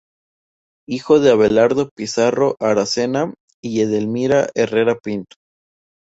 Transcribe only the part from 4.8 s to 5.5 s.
Pinto.